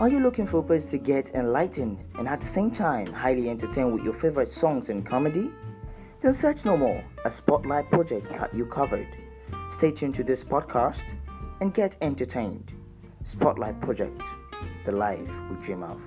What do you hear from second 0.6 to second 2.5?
a place to get enlightened and at the